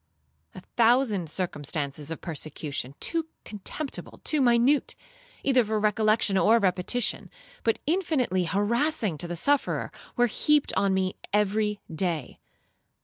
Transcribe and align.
A 0.55 0.61
thousand 0.77 1.29
circumstances 1.29 2.09
of 2.09 2.21
persecution, 2.21 2.95
too 2.99 3.27
contemptible, 3.45 4.19
too 4.23 4.41
minute, 4.41 4.95
either 5.43 5.63
for 5.63 5.79
recollection 5.79 6.39
or 6.39 6.57
repetition, 6.57 7.29
but 7.63 7.77
infinitely 7.85 8.45
harassing 8.45 9.19
to 9.19 9.27
the 9.27 9.35
sufferer, 9.35 9.91
were 10.15 10.25
heaped 10.25 10.73
on 10.75 10.95
me 10.95 11.17
every 11.33 11.81
day. 11.93 12.39